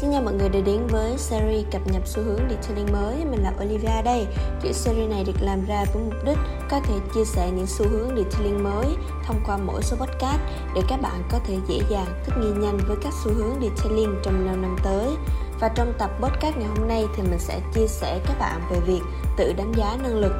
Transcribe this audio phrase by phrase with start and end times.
[0.00, 3.24] xin chào mọi người đã đến với series cập nhật xu hướng detailing mới.
[3.30, 4.26] Mình là Olivia đây.
[4.62, 6.38] Chuỗi series này được làm ra với mục đích
[6.70, 8.86] có thể chia sẻ những xu hướng detailing mới
[9.24, 10.40] thông qua mỗi số podcast
[10.74, 14.14] để các bạn có thể dễ dàng thích nghi nhanh với các xu hướng detailing
[14.22, 15.16] trong 5 năm tới.
[15.60, 18.80] Và trong tập podcast ngày hôm nay thì mình sẽ chia sẻ các bạn về
[18.80, 19.02] việc
[19.36, 20.32] tự đánh giá năng lực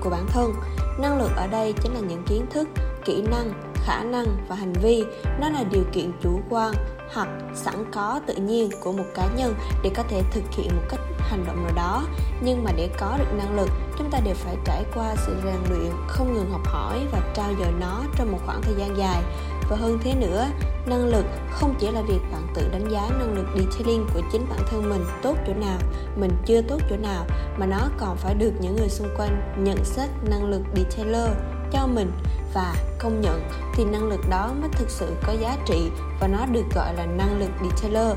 [0.00, 0.52] của bản thân.
[0.98, 2.68] Năng lực ở đây chính là những kiến thức,
[3.04, 5.04] kỹ năng, khả năng và hành vi.
[5.40, 6.74] Nó là điều kiện chủ quan
[7.14, 10.82] hoặc sẵn có tự nhiên của một cá nhân để có thể thực hiện một
[10.88, 12.04] cách hành động nào đó.
[12.40, 13.68] Nhưng mà để có được năng lực,
[13.98, 17.48] chúng ta đều phải trải qua sự rèn luyện, không ngừng học hỏi và trao
[17.58, 19.22] dồi nó trong một khoảng thời gian dài.
[19.70, 20.46] Và hơn thế nữa,
[20.86, 24.46] năng lực không chỉ là việc bạn tự đánh giá năng lực detailing của chính
[24.50, 25.78] bản thân mình tốt chỗ nào,
[26.16, 27.26] mình chưa tốt chỗ nào,
[27.56, 31.28] mà nó còn phải được những người xung quanh nhận xét năng lực detailer
[31.72, 32.12] cho mình
[32.54, 33.48] và công nhận.
[33.74, 37.06] Thì năng lực đó mới thực sự có giá trị và nó được gọi là
[37.06, 38.16] năng lực detailer.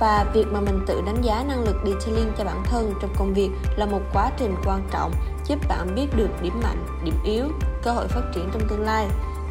[0.00, 3.34] Và việc mà mình tự đánh giá năng lực detailing cho bản thân trong công
[3.34, 5.12] việc là một quá trình quan trọng,
[5.44, 7.44] giúp bạn biết được điểm mạnh, điểm yếu,
[7.82, 9.06] cơ hội phát triển trong tương lai.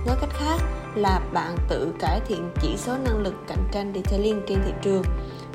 [0.05, 0.57] Nói cách khác
[0.95, 5.03] là bạn tự cải thiện chỉ số năng lực cạnh tranh detailing trên thị trường.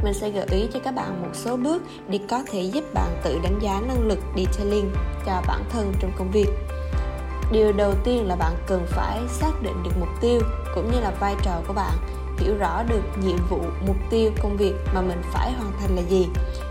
[0.03, 3.21] Mình sẽ gợi ý cho các bạn một số bước để có thể giúp bạn
[3.25, 4.93] tự đánh giá năng lực detailing
[5.27, 6.49] cho bản thân trong công việc
[7.51, 10.41] điều đầu tiên là bạn cần phải xác định được mục tiêu
[10.75, 11.93] cũng như là vai trò của bạn,
[12.39, 16.03] hiểu rõ được nhiệm vụ, mục tiêu, công việc mà mình phải hoàn thành là
[16.03, 16.29] gì.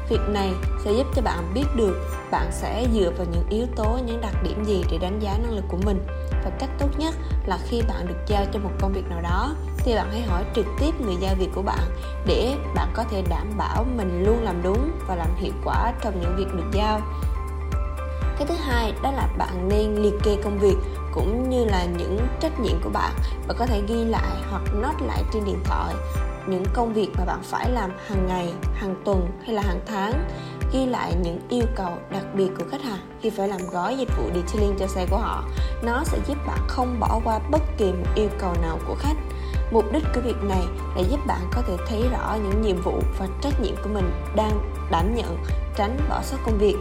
[0.09, 0.52] Việc này
[0.84, 4.44] sẽ giúp cho bạn biết được bạn sẽ dựa vào những yếu tố, những đặc
[4.44, 6.06] điểm gì để đánh giá năng lực của mình.
[6.44, 7.16] Và cách tốt nhất
[7.46, 10.44] là khi bạn được giao cho một công việc nào đó thì bạn hãy hỏi
[10.56, 11.84] trực tiếp người giao việc của bạn
[12.26, 16.22] để bạn có thể đảm bảo mình luôn làm đúng và làm hiệu quả trong
[16.22, 17.02] những việc được giao
[18.38, 20.75] cái thứ hai đó là bạn nên liệt kê công việc
[21.14, 23.11] cũng như là những trách nhiệm của bạn
[23.47, 25.96] và có thể ghi lại hoặc note lại trên điện thoại
[26.47, 30.13] những công việc mà bạn phải làm hàng ngày, hàng tuần hay là hàng tháng.
[30.73, 34.09] Ghi lại những yêu cầu đặc biệt của khách hàng khi phải làm gói dịch
[34.18, 35.44] vụ detailing cho xe của họ.
[35.84, 39.16] Nó sẽ giúp bạn không bỏ qua bất kỳ một yêu cầu nào của khách.
[39.72, 40.63] Mục đích của việc này
[40.96, 44.12] là giúp bạn có thể thấy rõ những nhiệm vụ và trách nhiệm của mình
[44.35, 45.38] đang đảm nhận,
[45.75, 46.75] tránh bỏ sót công việc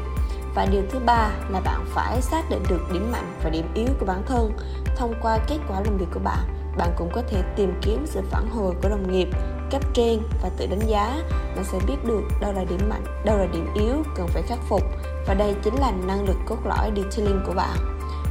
[0.54, 3.88] và điều thứ ba là bạn phải xác định được điểm mạnh và điểm yếu
[4.00, 4.52] của bản thân
[4.96, 6.44] thông qua kết quả làm việc của bạn.
[6.76, 9.28] Bạn cũng có thể tìm kiếm sự phản hồi của đồng nghiệp,
[9.70, 11.22] cấp trên và tự đánh giá.
[11.30, 14.58] Bạn sẽ biết được đâu là điểm mạnh, đâu là điểm yếu cần phải khắc
[14.68, 14.82] phục.
[15.26, 17.76] Và đây chính là năng lực cốt lõi detailing của bạn.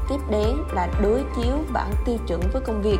[0.10, 3.00] Tiếp đến là đối chiếu bản tiêu chuẩn với công việc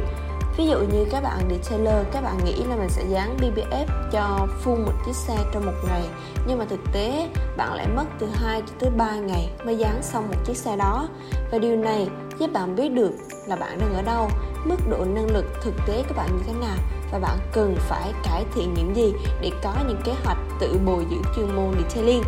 [0.58, 4.48] ví dụ như các bạn detailer các bạn nghĩ là mình sẽ dán BBF cho
[4.64, 6.04] full một chiếc xe trong một ngày.
[6.48, 10.04] Nhưng mà thực tế, bạn lại mất từ 2 cho tới 3 ngày mới dán
[10.04, 11.08] xong một chiếc xe đó.
[11.52, 12.08] Và điều này
[12.44, 13.12] giúp bạn biết được
[13.48, 14.30] là bạn đang ở đâu,
[14.66, 16.78] mức độ năng lực thực tế của bạn như thế nào
[17.12, 21.06] và bạn cần phải cải thiện những gì để có những kế hoạch tự bồi
[21.10, 22.24] dưỡng chuyên môn detailing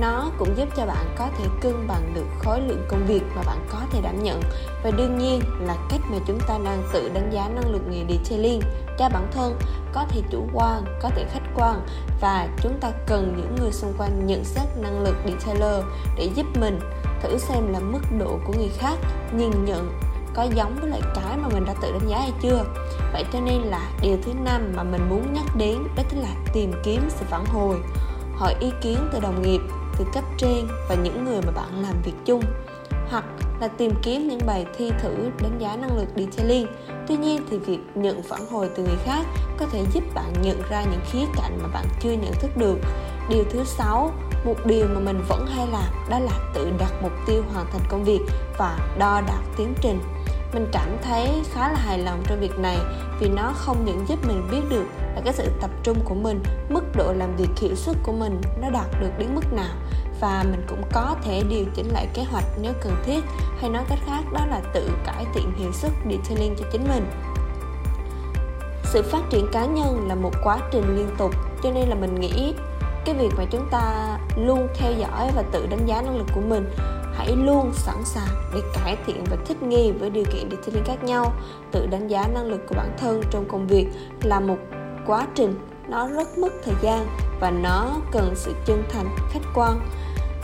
[0.00, 3.42] nó cũng giúp cho bạn có thể cân bằng được khối lượng công việc mà
[3.46, 4.40] bạn có thể đảm nhận.
[4.84, 8.04] Và đương nhiên là cách mà chúng ta đang tự đánh giá năng lực nghề
[8.08, 8.60] detailing
[8.98, 9.58] cho bản thân,
[9.92, 11.86] có thể chủ quan, có thể khách quan.
[12.20, 15.84] Và chúng ta cần những người xung quanh nhận xét năng lực detailer
[16.16, 16.78] để giúp mình
[17.22, 18.98] thử xem là mức độ của người khác
[19.32, 19.92] nhìn nhận
[20.34, 22.64] có giống với lại cái mà mình đã tự đánh giá hay chưa.
[23.12, 26.34] Vậy cho nên là điều thứ năm mà mình muốn nhắc đến đó chính là
[26.52, 27.76] tìm kiếm sự phản hồi,
[28.34, 29.60] hỏi ý kiến từ đồng nghiệp,
[29.98, 32.42] từ cấp trên và những người mà bạn làm việc chung.
[33.10, 33.24] Hoặc
[33.60, 36.66] là tìm kiếm những bài thi thử đánh giá năng lực detailing.
[37.08, 39.26] Tuy nhiên thì việc nhận phản hồi từ người khác
[39.58, 42.78] có thể giúp bạn nhận ra những khía cạnh mà bạn chưa nhận thức được
[43.28, 44.12] điều thứ sáu,
[44.44, 47.82] một điều mà mình vẫn hay làm, đó là tự đặt mục tiêu hoàn thành
[47.88, 48.20] công việc
[48.58, 50.00] và đo đạc tiến trình.
[50.54, 52.78] Mình cảm thấy khá là hài lòng trong việc này
[53.20, 56.42] vì nó không những giúp mình biết được là cái sự tập trung của mình,
[56.68, 59.74] mức độ làm việc hiệu suất của mình nó đạt được đến mức nào
[60.20, 63.24] và mình cũng có thể điều chỉnh lại kế hoạch nếu cần thiết
[63.60, 67.06] hay nói cách khác đó là tự cải thiện hiệu suất detailing cho chính mình.
[68.84, 72.14] Sự phát triển cá nhân là một quá trình liên tục cho nên là mình
[72.14, 72.54] nghĩ
[73.06, 76.40] cái việc mà chúng ta luôn theo dõi và tự đánh giá năng lực của
[76.40, 76.70] mình,
[77.14, 81.04] hãy luôn sẵn sàng để cải thiện và thích nghi với điều kiện detailing khác
[81.04, 81.32] nhau.
[81.72, 83.86] Tự đánh giá năng lực của bản thân trong công việc
[84.22, 84.56] là một
[85.06, 85.54] quá trình,
[85.88, 87.06] nó rất mất thời gian
[87.40, 89.80] và nó cần sự chân thành, khách quan.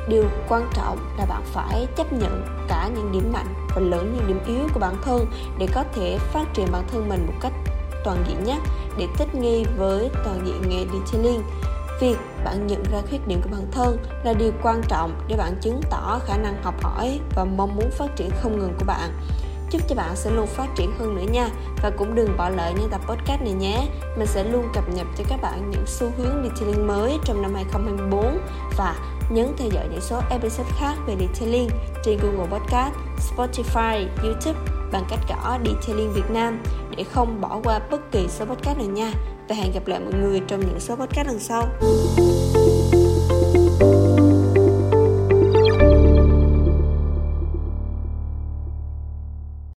[0.09, 4.27] Điều quan trọng là bạn phải chấp nhận cả những điểm mạnh và lẫn những
[4.29, 5.27] điểm yếu của bản thân
[5.59, 7.53] để có thể phát triển bản thân mình một cách
[8.05, 8.59] toàn diện nhất,
[8.99, 11.43] để thích nghi với toàn diện nghề detailing
[12.03, 15.55] việc bạn nhận ra khuyết điểm của bản thân là điều quan trọng để bạn
[15.61, 19.11] chứng tỏ khả năng học hỏi và mong muốn phát triển không ngừng của bạn.
[19.71, 21.49] Chúc cho bạn sẽ luôn phát triển hơn nữa nha.
[21.83, 23.89] Và cũng đừng bỏ lỡ những tập podcast này nhé.
[24.19, 27.55] Mình sẽ luôn cập nhật cho các bạn những xu hướng detailing mới trong năm
[27.55, 28.39] 2024
[28.77, 28.95] và
[29.31, 31.69] nhấn theo dõi những số episode khác về detailing
[32.05, 34.59] trên Google Podcast, Spotify, YouTube
[34.93, 36.63] bằng cách gõ Detailing Việt Nam
[36.97, 39.13] để không bỏ qua bất kỳ số podcast nào nha
[39.49, 41.69] và hẹn gặp lại mọi người trong những số podcast lần sau.